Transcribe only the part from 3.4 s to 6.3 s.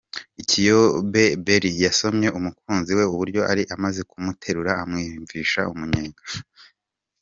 yari amaze kumuterura amwumvisha umunyenga.